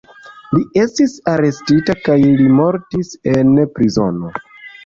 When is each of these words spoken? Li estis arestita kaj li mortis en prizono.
Li 0.55 0.61
estis 0.83 1.13
arestita 1.33 1.97
kaj 2.07 2.17
li 2.41 2.49
mortis 2.63 3.13
en 3.35 3.55
prizono. 3.77 4.35